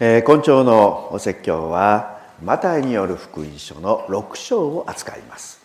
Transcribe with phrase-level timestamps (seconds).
[0.00, 5.62] えー、今朝のお説教はマタイによる福音書の6章を扱います。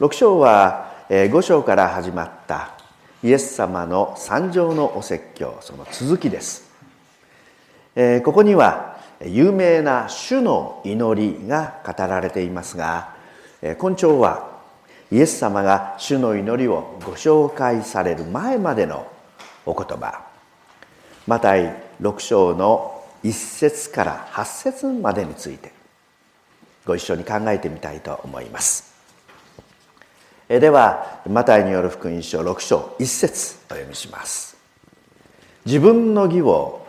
[0.00, 2.70] 6章は5章から始まった
[3.22, 6.72] イエス様の三条のお説教その続きです。
[8.24, 13.14] ここには有名な主の祈りが語られていますが
[13.78, 14.50] 今朝は
[15.10, 19.06] イエス様が主の祈りをご紹介される前までの
[19.66, 20.22] お言葉。
[21.26, 22.91] マタイ6章の
[23.24, 25.72] 1節から8節までについて
[26.84, 28.92] ご一緒に考えてみたいと思います。
[30.48, 34.56] ではマタイによる福音書6章1節お読みします。
[35.64, 36.84] 自分の義を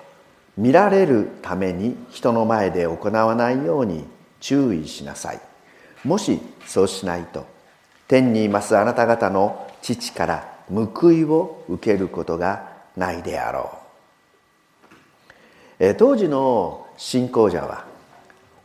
[0.58, 4.06] 見られるために人の前で行わないように
[4.40, 5.40] 注意しなさい。
[6.04, 7.46] もしそうしないと
[8.08, 13.83] 天にいますあなた方の父から報いを受けることがないであろう。
[15.98, 17.86] 当時の信仰者は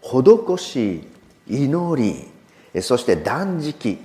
[0.03, 1.09] 施し
[1.49, 2.02] 祈
[2.74, 3.99] りそして断食。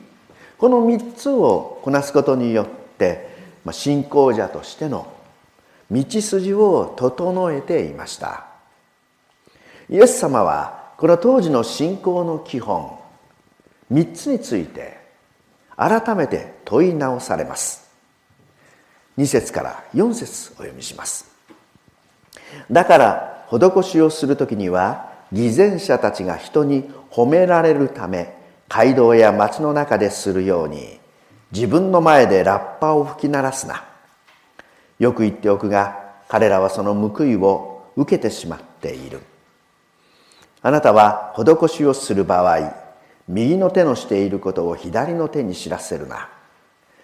[0.58, 3.28] この3つをこなすことによって
[3.72, 5.12] 信仰者としての
[5.92, 8.46] 道筋を整えていました。
[9.90, 12.98] イエス様はこの当時の信仰の基本
[13.92, 14.98] 3つについて
[15.76, 17.92] 改めて問い直されます。
[19.18, 21.33] 2節から4節お読みします。
[22.72, 28.36] だから施しをする時には偽善者たちが人に褒められるため
[28.70, 31.00] 街道や街の中でするように
[31.52, 33.86] 自分の前でラッパを吹き鳴らすな。
[34.98, 39.22] よく言っておくが彼らはその報いを受けてしまっている。
[40.64, 42.74] あなたは施しをする場合
[43.28, 46.30] 右の手のしていることを左の手に知らせるな。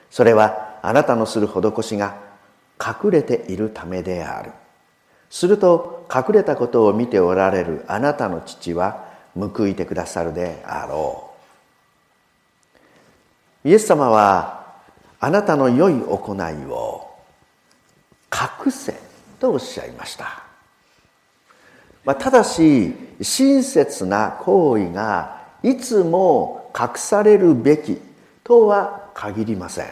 [0.10, 2.16] それはあなたのする施しが
[2.80, 4.52] 隠れているためである。
[5.30, 11.32] すると隠れたことを見ておられるあなたの父は報いてくださるであろ
[13.64, 13.70] う。
[13.70, 14.74] イエス様は
[15.20, 17.10] あなたの良い行いを
[18.32, 18.96] 隠せ
[19.40, 20.44] とおっしゃいました、
[22.06, 28.00] まあ、ただし親切な行為がいつも隠されるべき
[28.44, 29.88] とは限りません。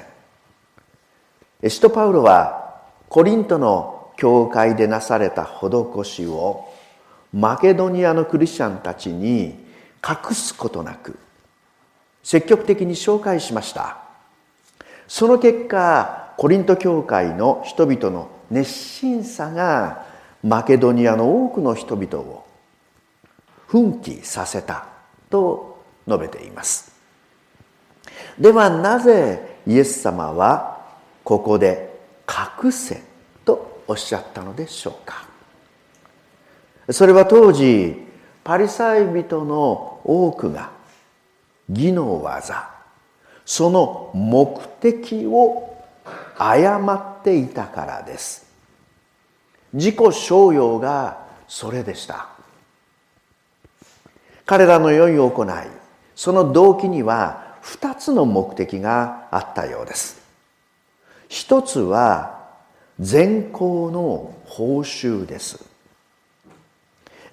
[1.68, 6.68] 使徒パウロはコリントの教会でなされた施しを
[7.34, 9.66] マケドニアのクリスチャンたちに
[10.08, 11.18] 隠すことなく
[12.24, 14.00] 積極的に紹介しました。
[15.08, 20.06] その結果コリント教会の人々の熱心さが
[20.44, 22.46] マケドニアの多くの人々を
[23.68, 24.88] 奮起させた
[25.30, 26.92] と述べています。
[28.40, 30.86] ではなぜイエス様は
[31.24, 33.02] ここで隠せ
[33.88, 35.26] おっしゃったのでしょうか。
[36.90, 37.96] それは当時
[38.44, 40.72] パリサイ人の多くが
[41.70, 42.70] 義の技
[43.46, 45.78] その目的を
[46.38, 48.46] 誤っていたからです。
[49.74, 52.30] 自己商用がそれでした。
[54.46, 55.48] 彼らの良い行い
[56.16, 60.22] その動機には二つの目的があったようです。
[61.28, 62.37] 一つは
[63.00, 65.64] 善行の報酬です。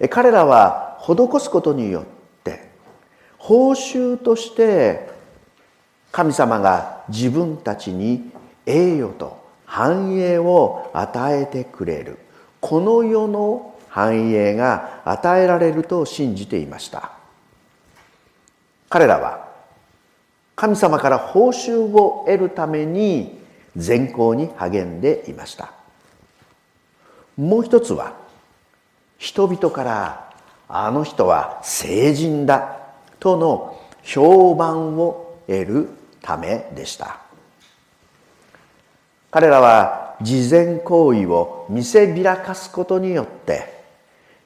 [0.09, 2.05] 彼らは施すことによっ
[2.43, 2.69] て
[3.37, 5.09] 報酬として
[6.11, 8.31] 神様が自分たちに
[8.65, 12.19] 栄誉と繁栄を与えてくれる。
[12.61, 17.11] この世の繁栄が与えられると信じていました。
[18.89, 19.47] 彼らは
[20.55, 23.44] 神様から報酬を得るために
[23.75, 25.71] 善行に励んでいました。
[27.37, 28.13] もう一つは
[29.17, 30.33] 人々から
[30.67, 32.79] あの人は聖人だ
[33.19, 35.89] との評判を得る
[36.21, 37.19] ためでした。
[39.31, 43.83] 彼らは慈善行為を見せびらかすことによって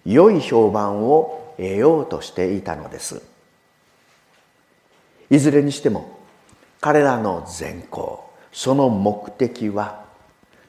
[0.06, 3.22] 良い評判を得ようとしていたのです。
[5.30, 6.20] いずれにしても
[6.82, 10.06] 彼らの善行その目的は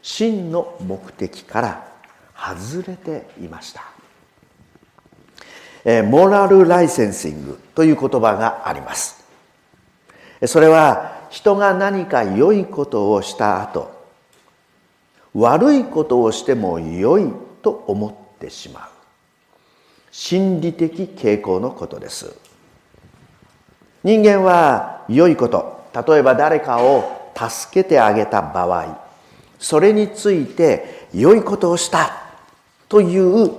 [0.02, 1.88] 真の目的から
[2.34, 3.82] 外れていました。
[5.84, 9.24] えモラルライセンシングという言葉があります。
[10.46, 13.90] それは人が何か良いことをした後
[15.34, 18.88] 悪いことをしても良いと思ってしまう。
[20.10, 22.34] 心理的傾向のことです。
[24.02, 29.10] 人間は良いこと例えば誰かを助けてあげた場合
[29.58, 32.22] それについて良いことをした
[32.88, 33.50] という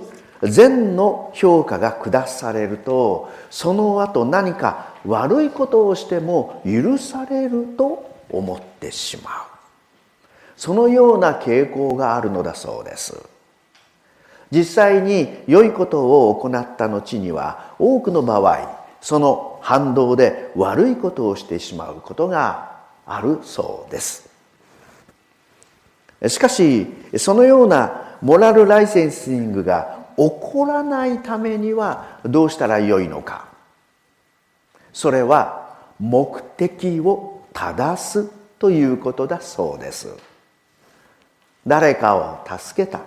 [0.42, 9.52] 善の評価が下されるとその後何か悪いことをしても許されると思ってしまう。
[10.56, 13.20] そのような傾向があるのだそうです。
[14.50, 22.71] 実際に良いことを行った後には多くの場合その反動で悪いことをしてしまうことが
[23.06, 24.28] あるそうです。
[26.28, 33.48] しかしそのようなモラルライセンシングが起こらないためにはどうしたらよいのか。
[34.92, 40.08] それは目的を正すということだそうです。
[41.66, 43.00] 誰かを助けた。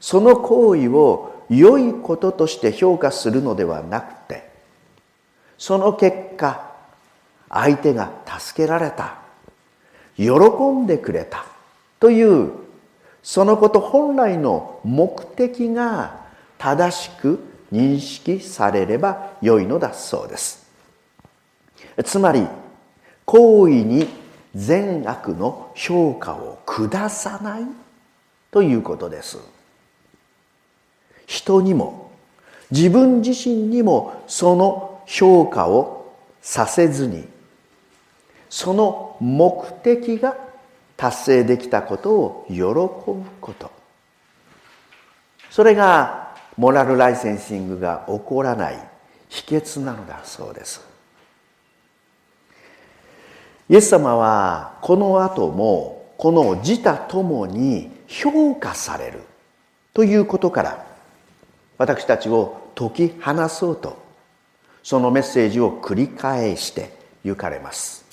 [0.00, 4.48] その行為を良いこととして評価するのではなくて
[5.58, 6.65] その結果
[7.56, 9.18] 相手が助けられた。
[10.16, 10.30] 喜
[10.72, 11.46] んでくれた。
[11.98, 12.52] という
[13.22, 16.26] そのこと本来の目的が
[16.58, 17.40] 正しく
[17.72, 20.66] 認識されればよいのだそうです。
[22.04, 22.46] つまり
[23.24, 24.06] 行為に
[24.54, 27.62] 善悪の評価を下さない
[28.50, 29.38] ということです。
[31.26, 32.10] 人にも
[32.70, 37.26] 自分自身にもその評価をさせずに
[38.56, 40.34] その目的が
[40.96, 42.64] 達成できたことを喜ぶ
[43.38, 43.70] こと。
[45.50, 48.78] それがモラルライセンシングが起こらない
[49.28, 50.80] 秘訣なのだそうです。
[53.68, 59.20] イエス様はこの後もこの自他ともに評価される
[59.92, 60.86] ということから
[61.76, 63.98] 私たちを解き放そうと
[64.82, 68.05] そのメッセージを繰り返して行かれます。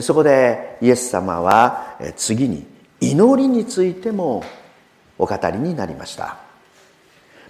[0.00, 2.66] そこでイエス様は次に
[3.00, 4.44] 祈りについても
[5.18, 6.36] お語りになりました。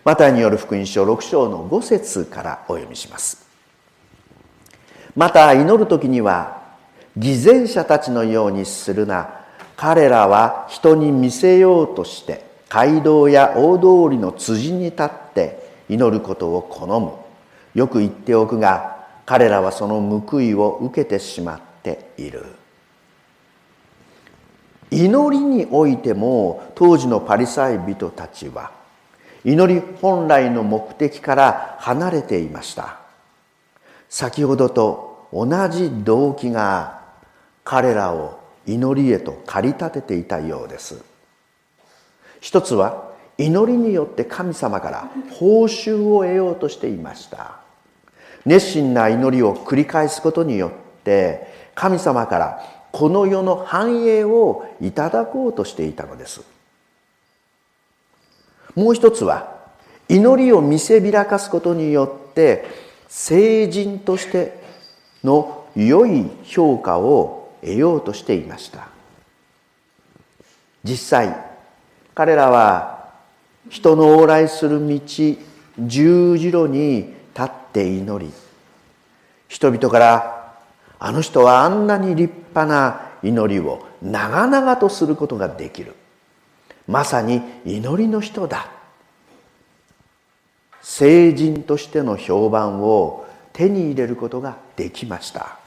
[0.04, 3.46] マタイによる福音書6章の5節からお読みします。
[5.16, 6.62] また祈る時には
[7.16, 9.34] 偽善者たちのようにするな。
[9.76, 17.12] 彼らは人に見せようとして街道や大通りの辻に立って祈ることを好む。
[17.74, 21.67] よく言っておくが彼らはその報いを受けてしまった。
[21.96, 22.44] ている。
[24.90, 28.70] 祈りにおいても当時のパリサイ人たちは
[29.44, 32.98] 祈り本来の目的から離れていました。
[34.08, 37.00] 先ほどと同じ動機が
[37.64, 41.02] 彼らを祈りへと駆り立てていたようです。
[42.40, 47.56] 一つは祈りによって神様から報酬を得ようとしていました。
[48.46, 50.70] 熱心な祈りを繰り返すことによっ
[51.04, 52.60] て神様から
[52.90, 56.42] この世の繁栄をいただこうとしていたのです。
[58.74, 59.56] もう一つは
[60.08, 62.64] 祈りを見せびらかすことによって
[63.06, 64.60] 聖人として
[65.22, 68.88] の良い評価を得ようとしていました。
[70.82, 71.36] 実際
[72.12, 73.08] 彼らは
[73.68, 75.00] 人の往来する道
[75.78, 78.32] 十字路に立って祈り
[79.46, 80.37] 人々から
[80.98, 85.94] あの人はあんなに立派な祈りを長々とすることができる。
[86.86, 88.70] まさに祈りの人だ。
[90.80, 95.58] 聖人としての評判を手に入れることができました。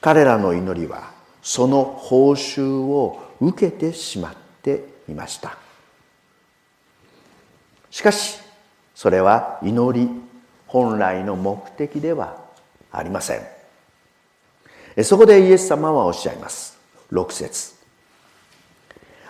[0.00, 5.56] 彼らの祈りはその報酬を受けてしまっていました。
[7.90, 8.40] しかし
[8.94, 10.08] それは祈り
[10.66, 12.36] 本来の目的では
[12.90, 13.53] ありません。
[15.02, 16.78] そこでイエス様はおっしゃいます。
[17.10, 17.74] 6節。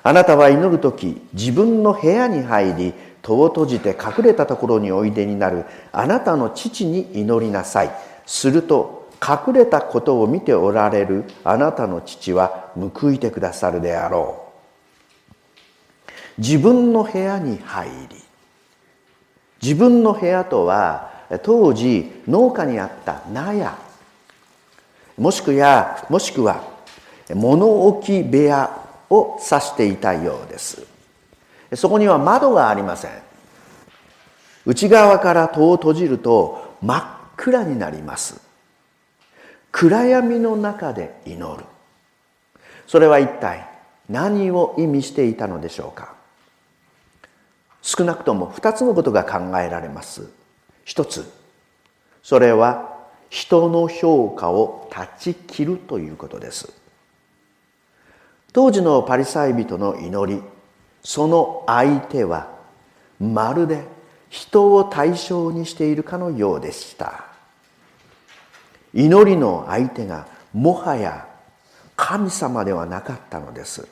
[0.02, 5.64] あなたは祈る時自分の部屋に入り戸を閉じて隠れたところにおいでになる。
[5.92, 7.90] あなたの父に祈りなさい。
[8.26, 11.24] すると隠れたことを見ておられる。
[11.42, 14.42] あなたの父は報いてくださるであろ
[16.38, 16.40] う。
[16.42, 18.16] 自分の部屋に入り。
[19.62, 21.10] 自分の部屋とは
[21.42, 23.83] 当時農家にあった納屋。
[25.16, 26.62] もしくやもしくは
[27.34, 28.70] 物置部屋
[29.10, 30.86] を指していたようです。
[31.74, 33.10] そこには窓がありません。
[34.66, 37.04] 内側から戸を閉じると真っ
[37.36, 38.40] 暗になります。
[39.70, 41.64] 暗闇の中で祈る。
[42.86, 43.68] それは一体
[44.08, 46.14] 何を意味していたのでしょうか。
[47.82, 50.28] 少なくとも2つのことが考えられます。
[50.84, 51.30] 一つ
[52.22, 52.93] それは
[53.34, 56.72] 人の評価を断ち切るということです。
[58.52, 60.40] 当時のパリサイ人の祈り
[61.02, 62.48] その相手は
[63.18, 63.82] まるで
[64.30, 67.24] 人を対象にしているかのようでした。
[68.94, 71.26] 祈りの相手がもはや
[71.96, 73.88] 神様ではなかったのです。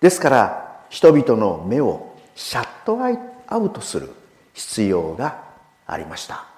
[0.00, 2.98] ですから人々の目をシャット
[3.46, 4.10] アウトする
[4.52, 5.44] 必要が
[5.86, 6.51] ありました。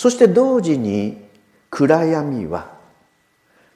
[0.00, 1.28] そして同時に
[1.68, 2.70] 暗闇は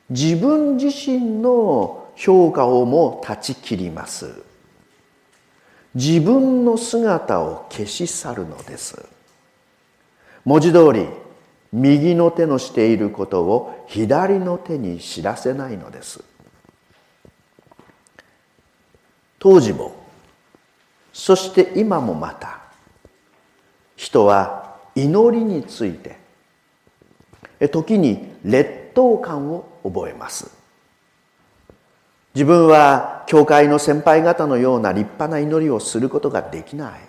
[0.09, 4.43] 自分自身の評価をも断ち切ります。
[5.95, 9.07] 自分の姿を消し去るのです。
[10.47, 11.07] 文字通り
[11.75, 16.25] 右の手のしていることを左の手に知らせないのです。
[19.39, 19.95] 当時も
[21.13, 22.61] そして今もまた
[23.95, 24.64] 人は
[24.95, 26.25] 祈りについて。
[27.69, 30.51] 時に劣等感を覚えます。
[32.35, 37.01] 自分は教会の先輩方のような立派な祈りをすることができない。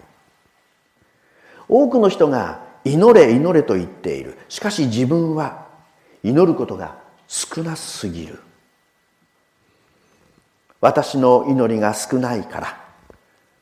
[1.68, 4.38] 多くの人が祈れ祈れと言っている。
[4.50, 5.66] しかし自分は
[6.24, 8.40] 祈ることが少なすぎる。
[10.80, 12.82] 私の祈りが少ないから。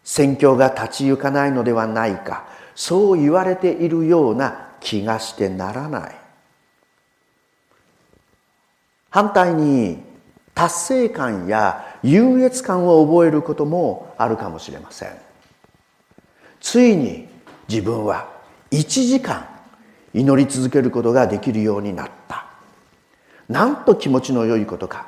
[0.04, 2.46] 宣教が立ち行かないのではないか。
[2.76, 6.16] そう言われているような気がしてならない。
[9.10, 10.02] 反対に
[10.56, 15.10] 達成感や優越感を覚えることもあるかもしれません。
[16.60, 17.28] ついに
[17.70, 18.28] 自分は
[18.72, 19.48] 1時間
[20.14, 22.46] 祈り続けることができるようになった。
[23.50, 25.08] なんと気持ちの良いことか。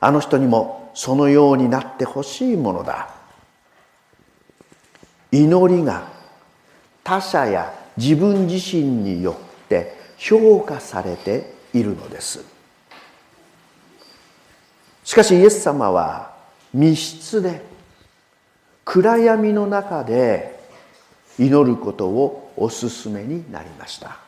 [0.00, 3.08] あの人にもそのようになってほしいものだ。
[5.30, 6.17] 祈りが
[7.04, 9.32] 他者や自分自身によ
[9.64, 12.44] って評価されているのです。
[15.04, 16.34] しかしイエス様は
[16.74, 17.62] 密室で
[18.84, 20.58] 暗闇の中で
[21.38, 24.18] 祈ることをお勧めになりました。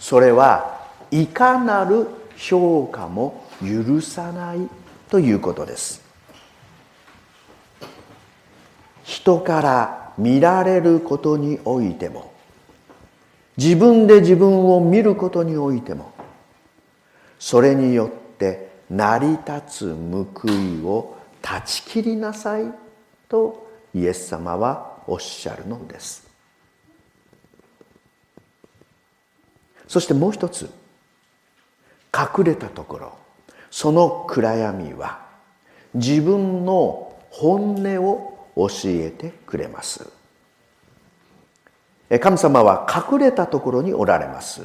[0.00, 4.68] それはいかなる評価も許さない
[5.08, 6.02] ということです。
[9.04, 12.32] 人から見られることにおいても
[13.56, 16.12] 自分で自分を見ることにおいても
[17.38, 22.64] それによって成り立つ報いを断ち切りなさい
[23.28, 26.24] とイエス様はおっしゃるのです。
[29.86, 30.70] そしてもう一つ
[32.12, 33.18] 隠れたところ
[33.70, 35.26] その暗闇は
[35.94, 40.08] 自分の本音を教えてくれます。
[42.20, 44.62] 神様は隠れたところにおられます。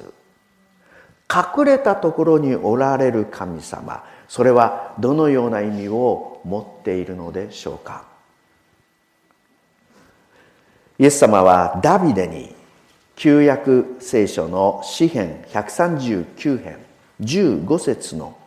[1.31, 8.05] 隠れたところにおられる神様それはどのような意味を持っているのでしょうか。
[11.00, 12.55] イエス様はダビデに
[13.15, 16.77] 旧約聖書の詩編139編
[17.22, 18.38] 15節の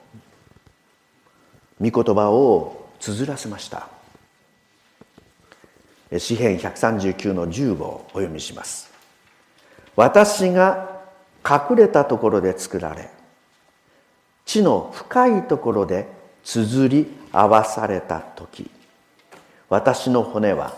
[1.80, 3.88] 御言葉を綴らせました。
[6.18, 8.92] 詩編139の15をお読みします。
[9.96, 11.00] 私が
[11.48, 13.10] 隠れたところで作られ
[14.46, 16.06] 地の深いところで
[16.44, 18.70] 綴り合わされた時
[19.68, 20.76] 私の骨は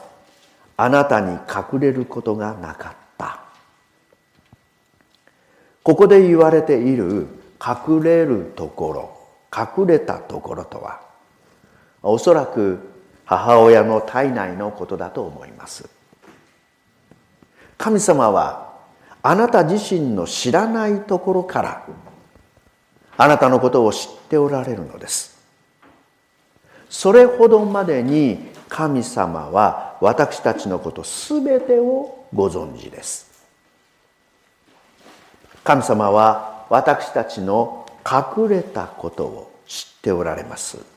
[0.77, 3.41] あなたに隠れることがなかった。
[5.83, 7.27] ここで言われている
[7.61, 9.19] 隠れるところ
[9.55, 11.01] 隠れたところとは
[12.03, 12.94] おそらく
[13.25, 15.89] 母親の体内のことだと思います。
[17.79, 18.75] 神様は
[19.23, 21.87] あなた自身の知らないところから
[23.17, 25.39] あなたのことを知っておられるのです。
[26.91, 33.33] それほどまでに神様は私たちのことすべてをご存知です。
[35.63, 40.94] 神様は私たちの隠れたことを知っておられます。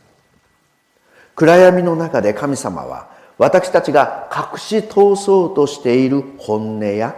[1.38, 7.15] 暗闇の中で神様は私たちが隠し通そうとしている本音や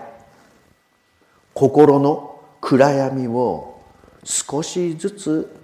[1.54, 3.82] 心の暗闇を
[4.26, 5.62] 少しずつ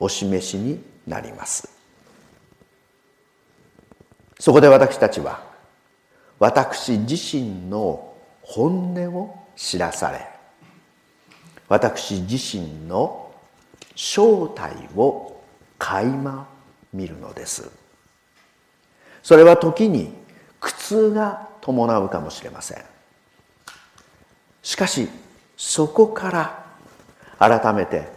[0.00, 1.68] お示しになります。
[4.40, 5.40] そこで私たちは
[6.40, 10.26] 私自身の本音を知らされ
[11.68, 13.32] 私自身の
[13.94, 15.40] 正体を
[15.78, 16.57] 垣間
[16.92, 17.70] 見るのです。
[19.22, 20.12] それは時に
[20.60, 22.84] 苦痛が伴うかもしれません。
[24.62, 25.08] しかし
[25.56, 28.08] そこから改めて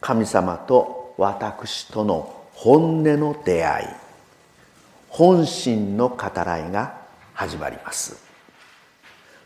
[0.00, 3.86] 神様と私との本音の出会い
[5.08, 7.00] 本心の語らいが
[7.34, 8.16] 始まります。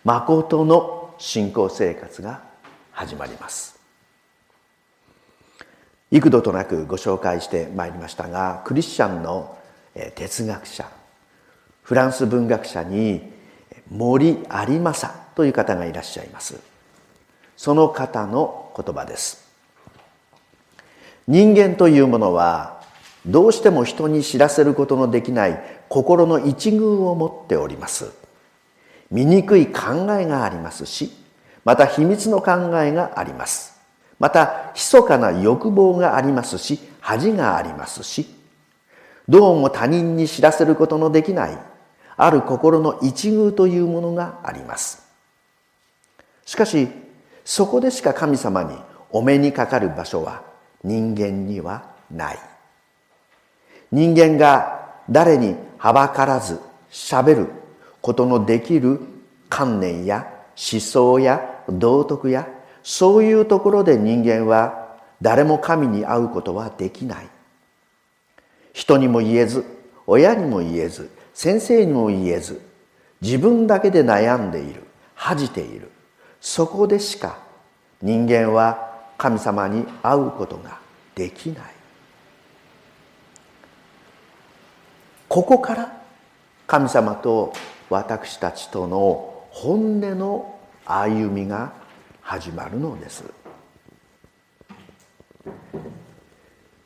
[0.04, 2.42] 誠の信仰生活が
[2.92, 3.73] 始まります。
[6.14, 9.58] 幾度となくご紹介してまいりましたがクリスチャンの
[10.14, 10.88] 哲学者
[11.82, 13.32] フランス文学者に
[13.90, 16.58] 森有正という方がいらっしゃいます。
[17.56, 19.44] その方の言葉です。
[21.26, 22.80] 人間というものは
[23.26, 28.12] どうしても人に知らせることのできない心の一遇を持っております。
[29.10, 31.12] 醜い考えがありますし
[31.64, 33.73] また秘密の考えがあります。
[34.24, 38.26] また密かな欲望がありますし恥がありますし
[39.28, 41.58] どうも他人に知らせることのできない
[42.16, 45.06] ある心の一遇というものがあります。
[46.46, 46.88] しかし
[47.44, 48.74] そこでしか神様に
[49.10, 50.42] お目にかかる場所は
[50.82, 52.38] 人間にはない。
[53.92, 57.48] 人間が誰にはばからずしゃべる
[58.00, 59.00] ことのできる
[59.50, 60.26] 観念や
[60.56, 62.48] 思想や道徳や
[62.84, 67.28] そういうところで人間は誰も神に会うことはできない。
[68.74, 69.64] 人にも言えず
[70.06, 72.60] 親にも言えず先生にも言えず
[73.22, 75.90] 自分だけで悩んでいる恥じている。
[76.40, 77.38] そこでしか
[78.02, 80.78] 人間は神様に会うことが
[81.14, 81.64] できない。
[85.26, 86.02] ここから
[86.66, 87.54] 神様と
[87.88, 91.72] 私たちとの本音の歩みが
[92.24, 93.22] 始まるのです。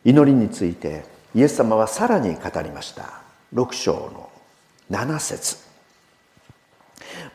[0.05, 3.23] 祈りについてイエス様はさらに語りました。
[3.55, 4.31] 6章の
[4.91, 5.57] 7節。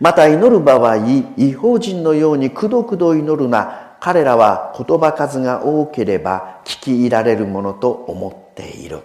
[0.02, 0.98] また祈る場合
[1.38, 3.96] 違法人のようにくどくど祈るな。
[4.02, 9.00] 彼らは言葉数が多ければ聞き入られるものと思っている。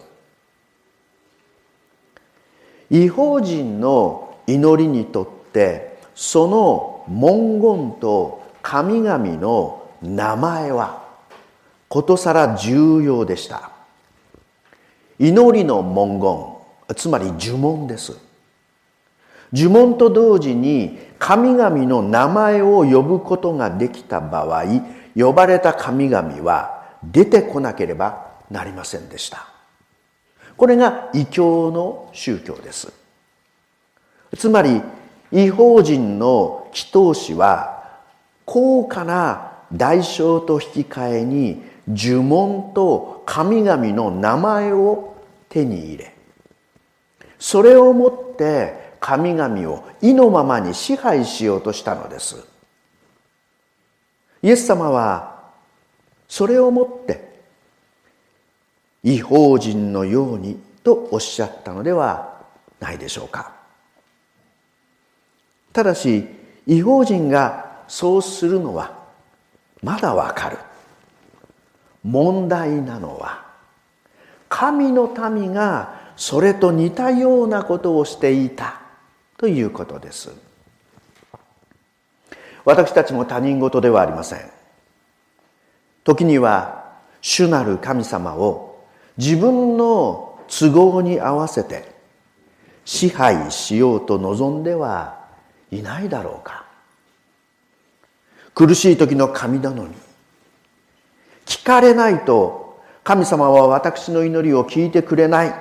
[2.91, 11.03] 違法人の祈りにとってその文言と神々の名前は
[11.89, 13.71] ことさら重要でした。
[15.19, 18.19] 祈りの文言つまり呪文です。
[19.55, 24.65] 呪文と同時に神々の名前を呼ぶことができた場合
[25.17, 29.49] 呼ばれた神々は出てこなければなりませんでした。
[30.59, 32.93] これが異教の宗教です。
[34.37, 34.83] つまり
[35.33, 37.78] 違法人の祈祷師は
[38.51, 45.17] 高価な代償と引き換えに呪文と神々の名前を
[45.51, 46.15] 手に入れ。
[47.39, 52.43] それをもって神々を意のままに支配しようとしたのです。
[54.43, 55.51] イエス様は
[56.27, 57.29] それをもって
[59.03, 62.47] 違法人のようにとおっしゃったのでは
[62.81, 63.53] ないでしょうか。
[65.75, 66.27] ただし
[66.67, 68.97] 違法人がそうするのは
[69.83, 70.59] まだわかる。
[72.05, 73.45] 問題なのは
[74.49, 78.81] 神の民がそれと似たようなことをしていた
[79.37, 80.31] ということです。
[82.65, 84.41] 私たちも他人事ではありません。
[86.05, 88.85] 時には主なる神様を
[89.17, 91.93] 自分の都合に合わせて
[92.85, 95.27] 支配しようと望んでは
[95.71, 96.68] いないだろうか。
[98.59, 99.91] 苦しい時の神頼み
[101.47, 105.55] 聞かれないと神様は私の祈りを聞いてくれない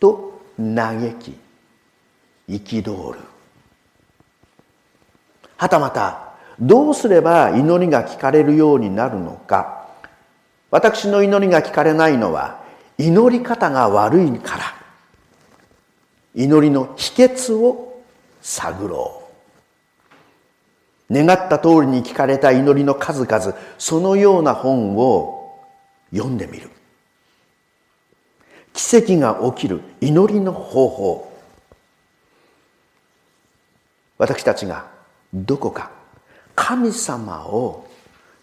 [0.00, 1.36] と嘆き
[2.48, 3.18] 憤る。
[5.58, 9.86] はたまたどうすれば祈りが聞かれるようになるのか。
[10.70, 12.64] 私の祈りが聞かれないのは
[12.96, 14.64] 祈り方が悪いから。
[16.34, 18.02] 祈りの秘訣を
[18.40, 19.19] 探ろう。
[21.10, 25.58] 願った通りに聞かれた祈りの数々そのような本を
[26.12, 26.70] 読んでみる。
[28.72, 31.32] 奇跡が起きる祈りの方法。
[34.18, 34.86] 私たちが
[35.32, 35.90] どこか
[36.54, 37.88] 神様を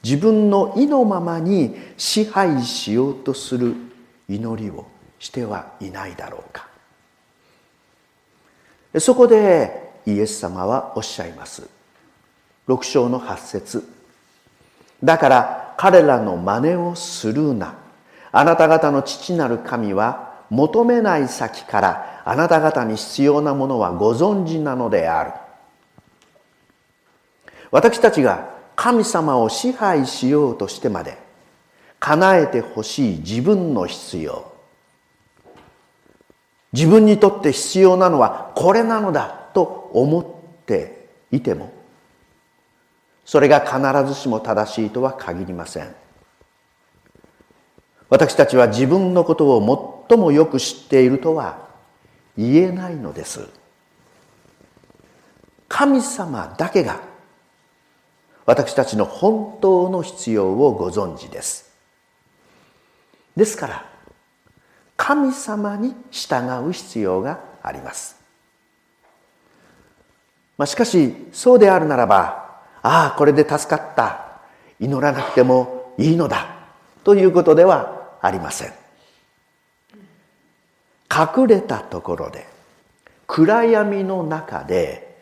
[0.04, 3.76] 自分の意のままに支配しようとする
[4.28, 4.88] 祈りを
[5.20, 6.68] してはいないだろうか。
[9.00, 11.77] そこでイエス様はおっしゃいます。
[12.68, 13.84] 六章の八節。
[15.04, 17.76] だから彼らの真似をするな。
[18.32, 25.32] あなた方の父なる神は求めない先からあなた方に必要なものはご存知なのである。
[27.72, 31.18] 私たちが神様を支配しようとしてまで
[32.00, 34.52] 叶えてほしい自分の必要。
[36.74, 41.74] 自分にとって必要なのはこれなのだと思っていても
[43.28, 45.94] それが必ずしも正しいとは限りません。
[48.10, 51.68] 私たちは自分のことを最もよく知っているとは
[52.38, 53.50] 言えないのです。
[55.68, 57.02] 神様だけが
[58.46, 61.70] 私たちの本当の必要をご存知です。
[63.36, 63.86] ですから
[64.96, 68.16] 神様に従う必要があります、
[70.58, 72.47] まあ、しかしそうであるならば
[72.88, 74.40] ああこれで助かった。
[74.80, 76.48] 祈らなくてもいいのだ。
[77.04, 78.74] ということではありません。
[81.12, 82.48] 隠れたところで
[83.26, 85.18] 暗闇の中で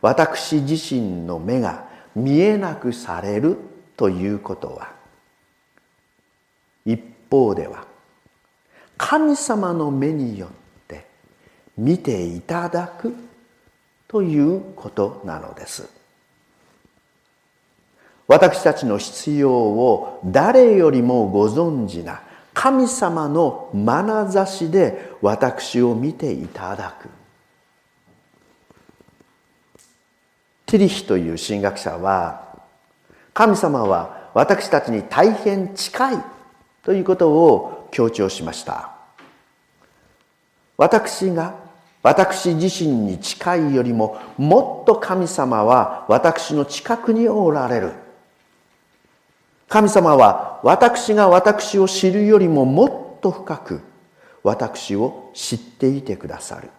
[0.00, 3.58] 私自身の目が見えなくされる
[3.98, 4.92] ということは
[6.86, 7.84] 一方では
[8.96, 10.50] 神様の目によっ
[10.86, 11.06] て
[11.76, 13.14] 見ていただく
[14.08, 15.99] ということなのです。
[18.30, 22.22] 私たちの必要を誰よりもご存知な
[22.54, 27.08] 神様の眼差しで私を見ていただく。
[30.66, 32.56] ティリヒという神学者は
[33.34, 36.24] 神様は私たちに大変近い
[36.84, 38.92] ということを強調しました。
[40.76, 41.56] 私が
[42.04, 48.09] 私自身に近いよりももっと神様は私の近くにおられる。
[49.70, 53.80] 神様は私が私を知るよりももっと深く
[54.42, 56.70] 私を知っていてくださる。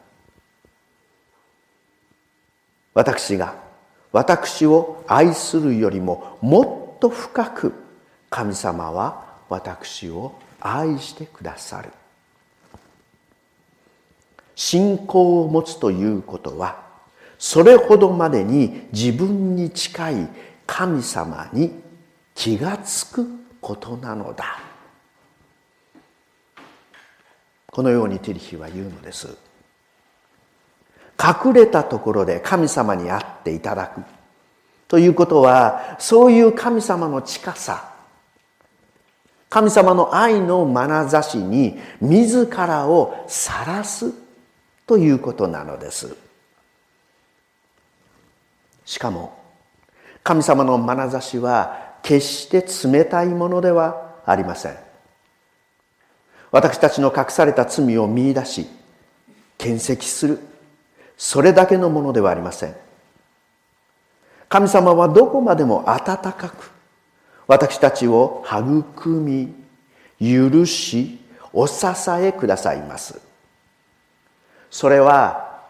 [2.94, 3.56] 私が
[4.12, 7.74] 私を愛するよりももっと深く
[8.30, 11.94] 神様は私を愛してくださる。
[14.54, 16.84] 信仰を持つということは
[17.40, 20.30] それほどまでに自分に近い
[20.68, 21.81] 神様に
[22.42, 23.28] 気がつく
[23.62, 24.60] ことなのだ。
[27.68, 29.38] このようにティリヒは言うのです。
[31.24, 34.02] 隠れたところで神様に会っていただく。
[34.88, 37.94] ということはそういう神様の近さ。
[39.48, 44.12] 神様の愛の眼差しに自らを晒す
[44.88, 46.16] ということなのです。
[48.84, 49.38] しかも
[50.24, 54.78] 神様の眼差しは決して冷たいものではありません。
[56.52, 58.68] 私たちの隠された罪を見出し
[59.58, 60.40] 検責する。
[61.18, 62.76] それだけのものではありません。
[64.50, 66.72] 神様はどこまでも温かく
[67.48, 69.54] 私たちを育み
[70.20, 71.20] 許し
[71.54, 71.86] お支
[72.20, 73.22] えくださいます。
[74.70, 75.62] それは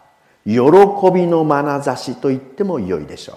[0.46, 0.54] 喜
[1.14, 3.34] びの眼差しと言ってもよいでしょ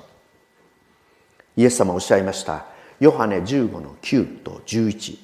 [1.57, 1.61] う。
[1.61, 2.74] イエス様おっしゃいました。
[3.01, 5.19] ヨハネ15の9と11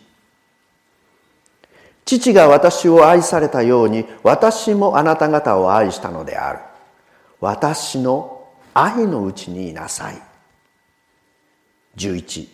[2.05, 6.59] 父が私を愛されたように私もあなた方を愛したのである。
[7.41, 10.21] 私の愛のうちにいなさい。
[11.97, 12.49] 11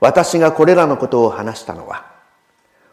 [0.00, 2.06] 私がこれらのことを話したのは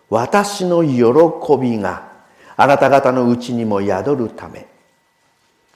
[0.09, 2.09] 私の喜びが
[2.55, 4.67] あなた方のうちにも宿るため。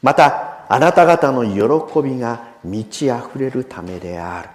[0.01, 4.49] またあなた方の喜びが満ち溢れるためである。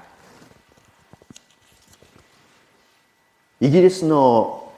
[3.60, 4.72] イギリスの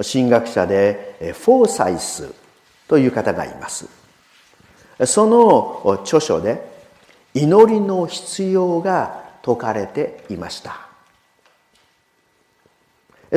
[0.00, 2.32] 神学者でフォーサイス
[2.86, 3.88] という方がいます。
[5.06, 6.62] その著書で
[7.34, 10.88] 祈りの必要が説かれていました。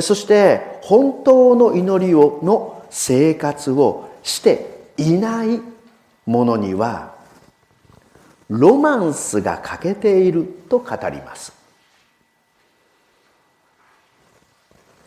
[0.01, 5.59] そして本当の祈りをの生活をしていない
[6.25, 7.15] 者には
[8.49, 11.60] ロマンスが欠けていると語ります。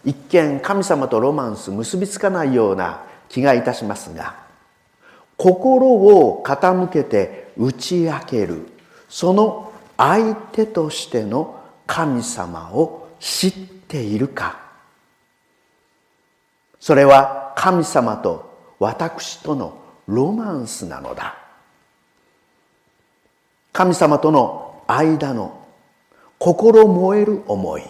[0.04, 4.36] 一見神様とロマンス結びつかないような気がいたしますが
[5.36, 8.66] 心を傾けて打ち明ける
[9.08, 14.60] その相手としての神様を知っているか。
[16.80, 21.36] それは神様と私とのロマンスなのだ。
[23.72, 25.66] 神様との間の
[26.38, 27.82] 心燃える思い。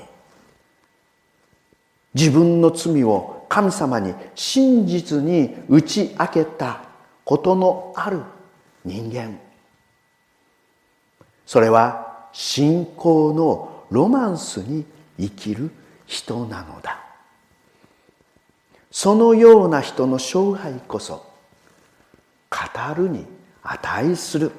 [2.14, 6.82] 自分の罪を神様に真実に打ち明けた
[7.24, 8.22] ことのある
[8.84, 9.38] 人間。
[11.44, 14.84] それは信仰のロマンスに
[15.18, 15.70] 生きる
[16.06, 17.04] 人なのだ。
[18.90, 21.26] そのような人の勝敗こそ
[22.50, 23.26] 語るに
[23.62, 24.52] 値する。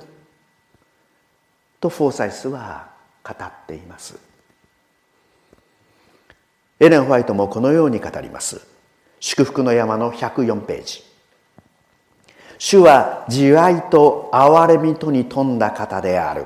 [1.79, 2.89] とフォーサイスは
[3.23, 4.17] 語っています。
[6.79, 8.67] エレン・ホワイトもこのように語ります。
[9.19, 11.03] 祝福の山の104ページ。
[12.57, 16.45] 主は慈愛と憐れみとに富んだ方である。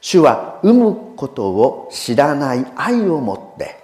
[0.00, 3.80] 主は生むことを知らない愛をもって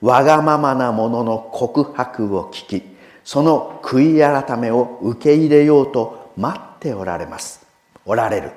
[0.00, 7.66] わがままな者の告白を聞きその悔い改めを受け入れようと待っておられます。
[8.04, 8.52] おられる。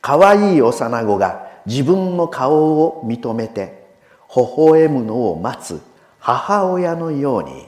[0.00, 3.83] かわいい幼子が自分の顔を認めて
[4.34, 5.80] 微笑むのを待つ
[6.18, 7.66] 母親のように。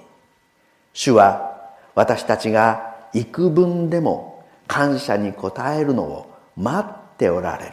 [0.93, 7.73] 主は私たちが幾分でも感謝に応えるのを待っておられる。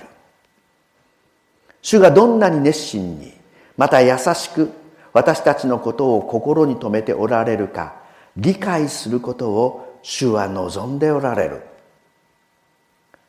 [1.82, 3.34] 主がどんなに熱心に
[3.78, 4.72] また優しく
[5.12, 7.96] 私たちのことを心に留めておられるか
[8.38, 11.62] 理解することを主は望んでおられる。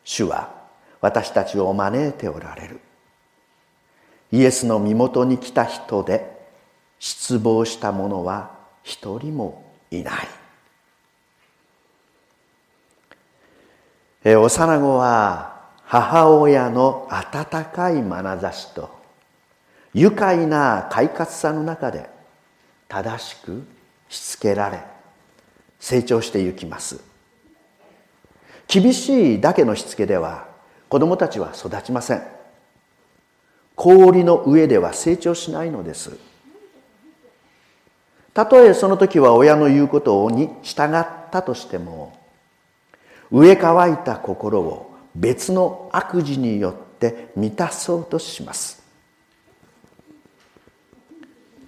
[0.05, 0.53] 主は
[1.01, 2.81] 私たちを招いておられる。
[4.35, 6.29] イエスの身元に来た人で
[6.99, 8.51] 失望した者は
[8.83, 10.11] 一人もいな
[14.25, 14.29] い。
[14.29, 18.91] 幼子は母親の温かい眼差しと
[19.93, 22.11] 愉快な快活さの中で
[22.89, 23.65] 正しく
[24.09, 24.83] しつけられ
[25.79, 27.01] 成長してゆきます。
[28.67, 30.49] 厳しいだけのしつけでは
[30.89, 32.34] 子供たちは育ちません。
[33.77, 36.17] 氷の上では成長しないのです。
[38.33, 42.19] たとえその時は親の言うことに従ったとしても
[43.31, 48.83] 植え乾いた心を別の悪事によって満たそうとします。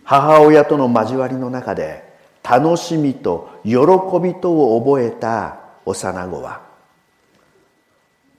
[0.03, 2.05] 母親との交わりの中で
[2.43, 3.77] 楽しみと喜
[4.23, 6.63] びとを覚えた幼子は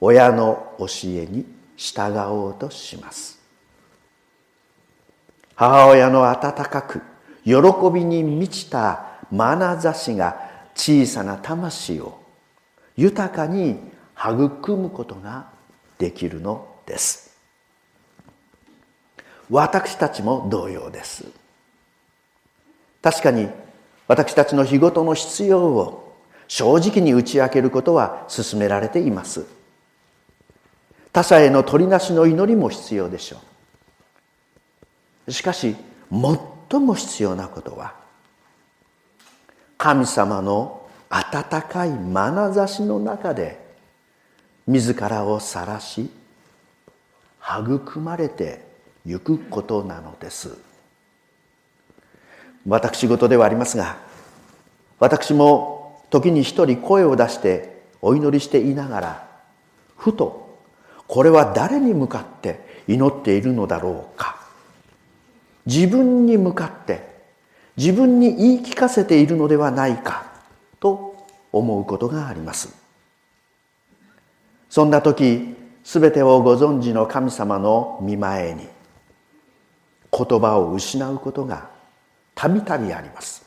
[0.00, 1.44] 親の教えに
[1.76, 3.37] 従おうとします。
[5.58, 7.02] 母親の温かく
[7.44, 7.52] 喜
[7.92, 10.40] びに満ちた眼差しが
[10.76, 12.22] 小さな魂を
[12.96, 13.80] 豊かに
[14.16, 15.50] 育むことが
[15.98, 17.36] できるのです。
[19.50, 21.24] 私たちも同様です。
[23.02, 23.48] 確かに
[24.06, 26.16] 私たちの日ごとの必要を
[26.46, 29.44] 正直に打ち明けることは進められています。
[31.12, 33.40] 他者への取りなしの祈りも必要でしょう。
[35.28, 35.76] しかし
[36.10, 37.94] 最も必要なことは
[39.76, 43.60] 神様の温かい眼差しの中で
[44.66, 46.10] 自らを晒し
[47.40, 48.66] 育まれて
[49.06, 50.58] ゆくことなのです。
[52.66, 53.96] 私事ではありますが
[54.98, 59.28] 私も時に一人声を出してお祈りしていながら
[59.96, 60.58] ふと
[61.06, 64.37] これは誰に向かって祈っているのだろうか。
[65.68, 67.06] 自分に向かって
[67.76, 70.24] 自分に言い聞かせているのではないか
[70.80, 72.74] と思うことがあります。
[74.70, 75.54] そんな時
[75.84, 78.66] 全てをご存知の神様の見前に
[80.10, 81.68] 言葉を失うことが
[82.34, 83.44] たびたびあります。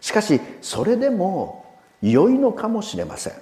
[0.00, 3.32] しかしそれでも良いのかもしれません。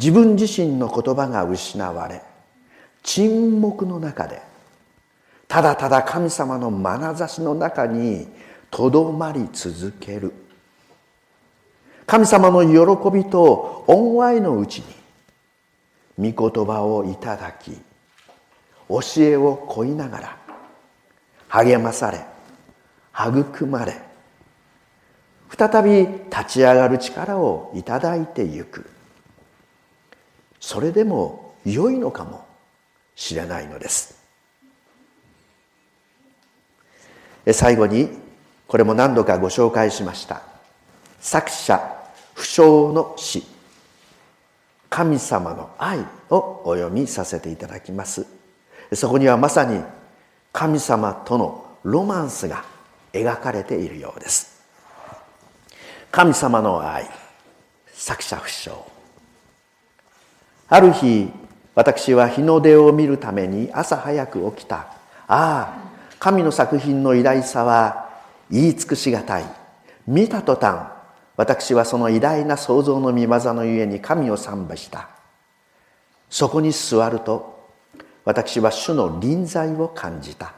[0.00, 2.22] 自分自身の言葉が失われ
[3.02, 4.42] 沈黙の中で
[5.46, 8.28] ただただ神様の眼差しの中に
[8.70, 10.32] とどまり続ける。
[12.06, 14.82] 神様の喜びと恩愛のうち
[16.18, 17.72] に御言葉をいただき
[18.88, 20.38] 教えを乞いながら
[21.48, 22.24] 励まされ
[23.12, 24.00] 育まれ
[25.50, 28.88] 再び立ち上がる力をいただいてゆく。
[30.60, 32.47] それでも良いのかも。
[33.18, 34.16] しれないのです。
[37.52, 38.08] 最後に
[38.68, 40.42] これも何度かご紹介しました。
[41.18, 41.80] 作者
[42.34, 43.44] 不詳の詩
[44.88, 45.98] 神様の愛
[46.30, 48.24] をお読みさせていただきます。
[48.92, 49.82] そこにはまさに
[50.52, 52.64] 神様とのロマンスが
[53.12, 54.62] 描かれているようです。
[56.12, 57.10] 神様の愛
[57.92, 58.72] 作者不詳。
[60.68, 61.30] ある日
[61.78, 64.88] 私は日の出を見るために朝早く起きたあ
[65.28, 65.78] あ
[66.18, 68.10] 神の作品の偉大さは
[68.50, 69.44] 言い尽くしがたい
[70.04, 70.88] 見た途端
[71.36, 75.08] 私はその偉大な創造の御業のゆえに神を賛美した
[76.28, 77.70] そこに座ると
[78.24, 80.54] 私は主の臨在を感じた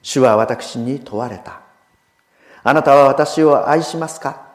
[0.00, 1.60] 主は私に問われた。
[2.62, 4.46] あなたは私を愛しますか？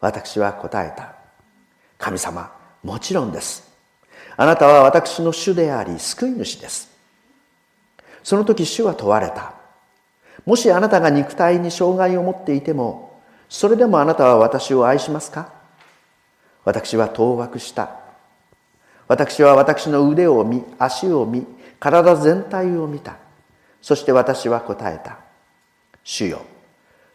[0.00, 1.16] 私は答えた。
[1.98, 2.50] 神様、
[2.82, 3.71] もちろんです。
[4.36, 6.90] あなたは私の主であり、救い主です。
[8.22, 9.54] その時主は問われた。
[10.46, 15.52] もしあなたが肉体に障害を持っていても、それでもあなたは私を愛しますか？
[16.64, 17.90] 私は当惑した。
[19.08, 21.46] 私は私の腕を見、足を見、
[21.78, 23.16] 体全体を見た。
[23.82, 25.18] そして私は答えた。
[26.04, 26.40] 主よ、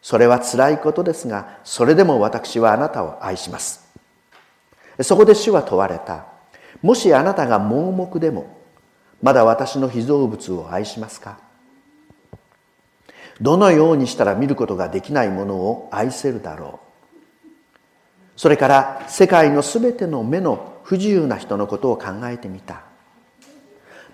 [0.01, 3.87] それは辛いことですが、それでも私はあなたを愛します。
[5.01, 6.25] そこで主は問われた。
[6.81, 8.57] もしあなたが盲目でも、
[9.21, 11.39] まだ私の被造物を愛しますか？
[13.41, 16.79] どのようにしたら見ることができないものを愛せるだろ
[17.45, 17.49] う？
[18.35, 22.83] それから世界のすべての目の不自由な人のことを考えてみた。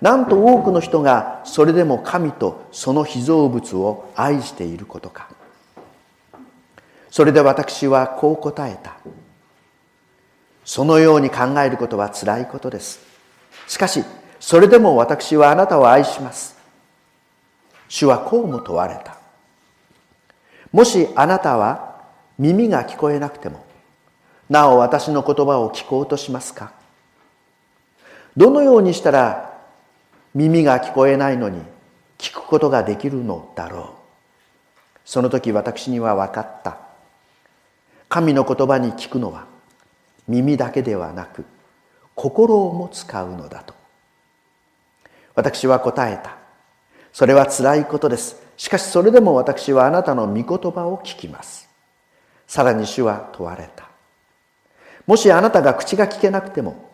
[0.01, 5.29] なんと多くの人がそれでも神とその被造物を愛していることか。
[7.09, 8.97] それで私はこう答えた。
[10.65, 12.99] そのように考えることはつらいことです。
[13.67, 14.03] しかし
[14.39, 16.57] それでも私はあなたを愛します。
[17.89, 19.17] 主はこうも問われた。
[20.71, 22.01] もしあなたは
[22.39, 23.63] 耳が聞こえなくても
[24.49, 26.73] なお私の言葉を聞こうとしますか？
[28.35, 29.53] どのようにしたら
[30.33, 31.61] 耳が聞こえないのに
[32.17, 33.85] 聞くことができるのだろう？
[35.05, 36.77] その時私には分かった。
[38.09, 39.45] 神の言葉に聞くのは
[40.27, 41.45] 耳だけではなく
[42.15, 43.73] 心をも使うのだと。
[45.35, 46.37] 私は答えた。
[47.11, 48.41] それはつらいことです。
[48.57, 51.69] しかしそれでも私はあなたの御言葉を聞きます。
[52.47, 53.89] さらに主は問われた。
[55.05, 56.91] もしあなたが口が聞けなくても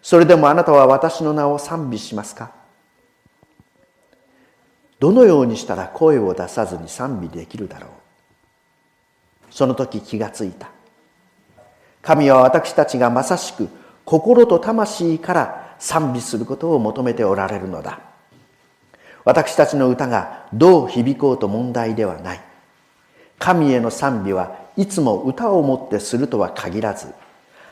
[0.00, 2.52] それでもあなたは私の名を賛美しますか？
[4.98, 7.90] どのようにしたら声を出さずに賛美できるだろう？
[9.50, 10.71] その時気がついた。
[12.02, 13.68] 神は私たちがまさしく
[14.04, 18.00] 心と魂から賛美することを求めておられるのだ。
[19.24, 22.40] 私たちの歌がどう響こうと問題ではない。
[23.38, 27.12] 神への賛美はいつも歌をもってするとは限らず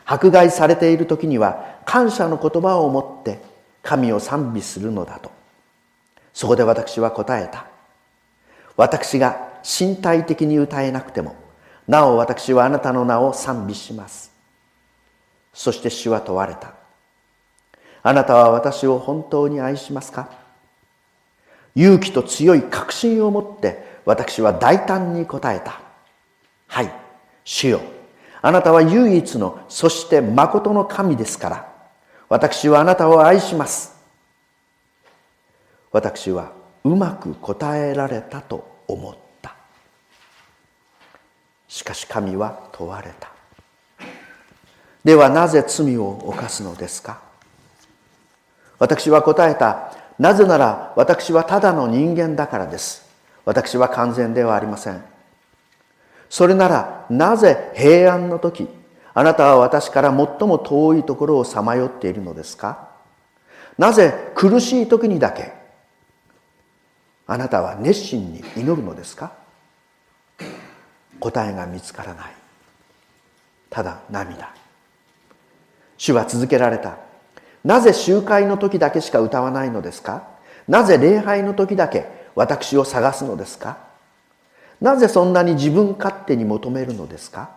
[0.05, 3.41] 迫害されている時には感謝の言葉を持って
[3.83, 5.31] 神を賛美するのだと。
[6.33, 7.67] そこで私は答えた。
[8.77, 11.35] 私が身体的に歌えなくても
[11.91, 14.31] なお私はあなたの名を賛美します。
[15.53, 16.75] そして主は問われた。
[18.05, 20.31] あなたは私を本当に愛しますか？
[21.75, 25.81] 勇気と強い確信を持って私は大胆に答えた。
[26.69, 26.93] はい。
[27.43, 27.81] 主よ。
[28.41, 31.73] あなたは唯一のそして誠の神ですから。
[32.29, 33.97] 私はあなたを愛します。
[35.91, 36.53] 私は
[36.85, 39.30] うまく答えられたと思った。
[41.71, 43.31] しかし神は問われた。
[45.05, 47.23] ではなぜ罪を犯すのですか？
[48.81, 49.95] 私は答えた。
[50.19, 53.09] なぜなら私はただの人間だからです。
[53.45, 55.03] 私は完全ではありません。
[56.29, 58.69] それならなぜ平安の時
[59.15, 62.91] あなたは私から最も遠いところをさまよっているのですか？
[63.79, 65.53] なぜ苦しい時にだけ
[67.29, 69.39] あなたは熱心に祈るのですか？
[71.21, 72.33] 答えが見つからない。
[73.69, 74.53] ただ涙。
[75.97, 76.97] 主は続けられた。
[77.63, 80.27] なぜ集会の時だけしか歌わないのですか？
[80.67, 83.79] なぜ礼拝の時だけ私を探すのですか？
[84.81, 87.51] なぜそんなに自分勝手に求めるのですか？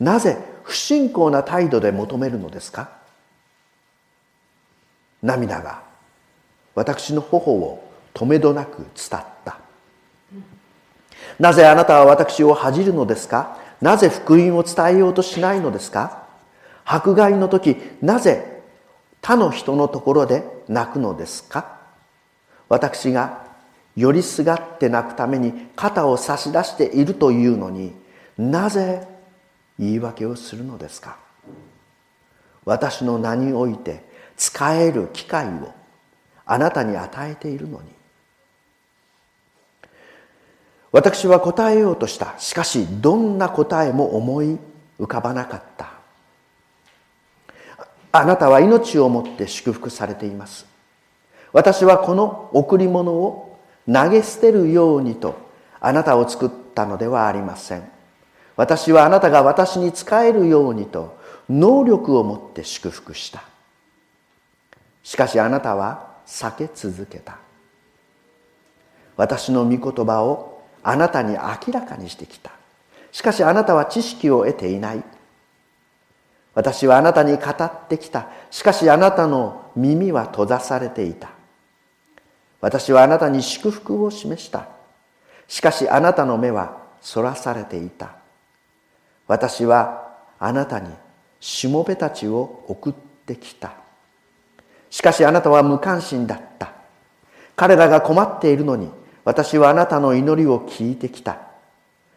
[0.00, 2.90] なぜ不信仰な態度で求めるのですか？
[5.22, 5.82] 涙が
[6.74, 9.58] 私の頬を止めどなく伝った。
[11.38, 13.58] なぜあなたは私を恥じるのですか？
[13.80, 16.26] なぜ福音を伝えようとしないのですか？
[16.84, 18.62] 迫害の時なぜ
[19.20, 21.80] 他の人のところで泣くのですか？
[22.68, 23.46] 私が
[23.96, 27.94] 寄りすがって泣くために肩を差し出しているというのに
[28.38, 29.06] なぜ
[29.78, 31.18] 言い訳をするのですか？
[32.64, 34.04] 私の名において
[34.36, 35.72] 使える機会を
[36.46, 37.91] あなたに与えているのに
[40.92, 42.34] 私は答えようとした。
[42.38, 44.58] しかしどんな答えも思い
[45.00, 45.90] 浮かばなかった。
[48.12, 50.66] あなたは命をもって祝福されています。
[51.54, 53.58] 私はこの贈り物を
[53.90, 55.34] 投げ捨てるようにと
[55.80, 57.90] あなたを作ったのではありません。
[58.54, 61.18] 私はあなたが私に仕えるようにと
[61.48, 63.42] 能力を持って祝福した。
[65.02, 67.38] しかしあなたは避け続けた。
[69.16, 70.51] 私の御言葉を
[70.82, 72.50] あなたに明らかにしてきた。
[73.12, 75.02] しかしあなたは知識を得ていない。
[76.54, 78.28] 私はあなたに語ってきた。
[78.50, 81.30] しかしあなたの耳は閉ざされていた。
[82.60, 84.68] 私はあなたに祝福を示した。
[85.48, 88.16] しかしあなたの目はそらされていた。
[89.26, 90.90] 私はあなたに
[91.40, 92.92] しもべたちを送っ
[93.26, 93.72] てきた。
[94.90, 96.72] しかしあなたは無関心だった。
[97.56, 98.90] 彼らが困っているのに
[99.24, 101.38] 私はあなたの祈りを聞いてきた。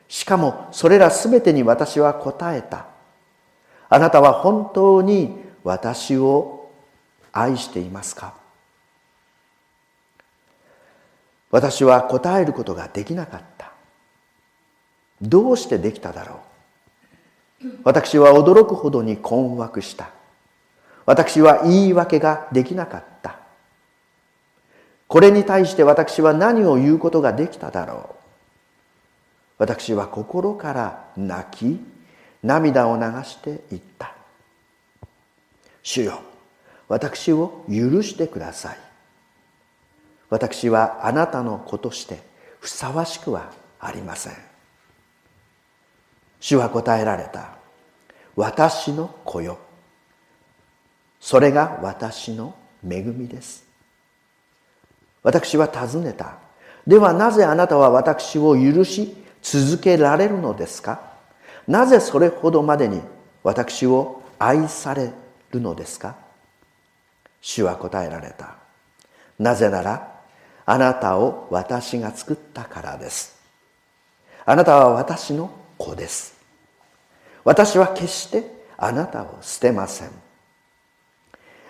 [0.08, 2.88] しかもそれらすべてに私は答えた。
[3.90, 6.72] あなたは本当に私を
[7.32, 8.34] 愛していますか？
[11.52, 13.72] 私は答えることができなかった。
[15.22, 16.42] どうしてできただろ
[17.64, 17.68] う？
[17.84, 20.10] 私は驚くほどに困惑した。
[21.06, 23.40] 私は言い訳ができなかった。
[25.16, 28.24] これに対して私は何を言うことができただろう。
[29.60, 31.80] 私は心から泣き
[32.44, 34.14] 涙を流して言った。
[35.84, 36.20] 主よ
[36.90, 38.78] 私を許してください。
[40.30, 42.20] 私はあなたの子として
[42.60, 44.34] ふさわしくはありません。
[46.42, 47.56] 主は答えられた。
[48.36, 49.60] 私の子よ。
[51.22, 52.54] それが私の
[52.84, 53.65] 恵みです。
[55.26, 56.38] 私は尋ねた。
[56.86, 61.02] ではなぜあなたは私を許し続けられるのですか？
[61.68, 63.02] なぜそれほどまでに
[63.42, 65.12] 私を愛され
[65.50, 66.16] るのですか？
[67.42, 68.56] 主は答えられた。
[69.40, 70.14] なぜなら
[70.64, 73.36] あなたを私が作ったからです。
[74.46, 75.50] あなたは私の
[75.80, 76.36] 子です。
[77.44, 78.44] 私は決して
[78.78, 80.10] あなたを捨てません。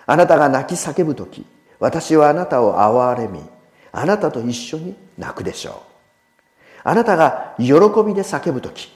[0.04, 1.46] あなたが泣き叫ぶ時
[1.78, 3.40] 私はあなたを憐れみ
[3.92, 5.74] あなたと一緒に泣くでしょう。
[6.84, 8.92] あなたが喜びで叫ぶ時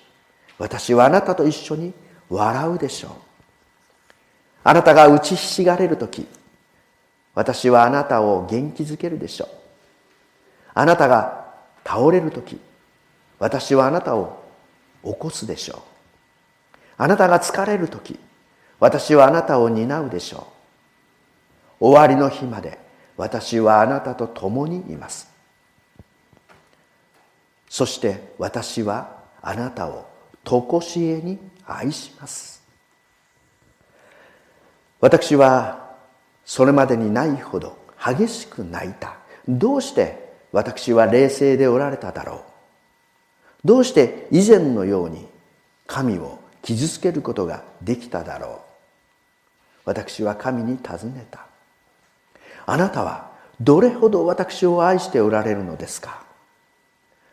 [0.58, 1.92] 私はあなたと一緒に
[2.28, 3.12] 笑うでしょう。
[4.62, 6.26] あなたが打ちひしがれる時
[7.34, 9.48] 私はあなたを元気づけるでしょう。
[10.74, 11.46] あなたが
[11.84, 12.60] 倒れる時
[13.38, 14.42] 私はあなたを
[15.02, 15.80] 起こすでしょう。
[16.98, 18.18] あなたが疲れる時
[18.78, 20.59] 私はあなたを担うでしょう。
[21.80, 22.78] 終わりの日まで
[23.16, 25.30] 私はあなたと共にいます。
[27.68, 30.06] そして私はあなたを
[30.44, 32.62] 常しえに愛します。
[35.00, 35.96] 私は
[36.44, 39.16] それまでにないほど激しく泣いた。
[39.48, 42.44] どうして私は冷静でおられただろ
[43.64, 43.66] う。
[43.66, 45.26] どうして以前のように
[45.86, 48.50] 神を傷つけることができただろう。
[49.84, 51.49] 私は神に尋ねた。
[52.70, 56.22] あなたはどれほど私を愛しておられるのですか？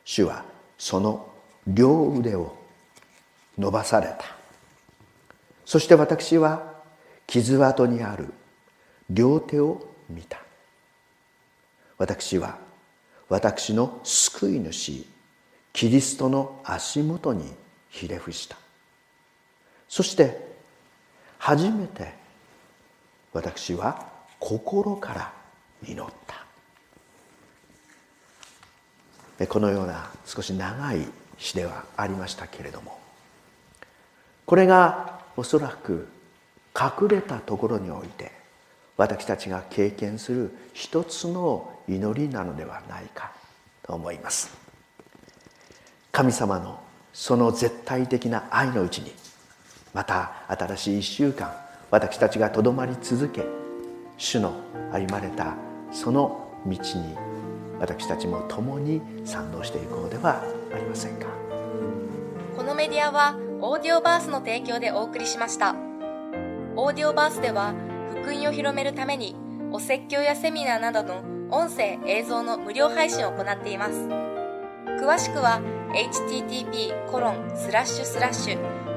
[0.03, 0.43] 主は
[0.79, 1.31] その
[1.67, 2.57] 両腕を
[3.55, 4.25] 伸ばされた。
[5.63, 6.73] そして私は
[7.27, 8.33] 傷跡にある
[9.11, 10.39] 両手を見た。
[11.99, 12.57] 私は
[13.29, 15.05] 私の救い主
[15.71, 17.53] キリストの足元に
[17.89, 18.57] ひれ伏した。
[19.88, 20.55] そして
[21.38, 22.15] 初めて
[23.33, 25.33] 私は心から
[25.85, 26.13] 祈っ
[29.38, 29.47] た。
[29.47, 31.07] このような少し長い
[31.38, 32.99] 詩ではありましたけれども。
[34.45, 36.07] これがおそらく
[36.73, 38.31] 隠れたところにおいて
[38.95, 43.31] 私たちが経験する一つの祈りなのではないか
[43.83, 44.55] と思います。
[46.11, 46.79] 神様の
[47.13, 49.11] その絶対的な愛のうちに
[49.93, 51.53] また新しい一週間
[51.91, 53.43] 私たちがとどまり続け
[54.18, 54.53] 主の
[54.91, 55.55] 歩まれた
[55.91, 56.78] その道に
[57.80, 60.41] 私たちも共に賛同していこうでは
[60.74, 61.28] ありませんか。
[62.55, 65.76] このメディアはオーディオバースの提供でお送りしました。
[66.76, 67.74] オーディオバースでは
[68.09, 69.36] 福音を広めるために
[69.72, 74.07] お説教やセミナーなどの音声映像の無料配信を行っています。
[74.99, 75.61] 詳しくは
[75.93, 78.76] http コロンスラッシュスラッシュ